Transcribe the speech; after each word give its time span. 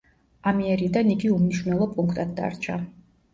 ამიერიდან 0.51 1.11
იგი 1.15 1.29
უმნიშვნელო 1.33 1.89
პუნქტად 1.93 2.33
დარჩა. 2.41 2.81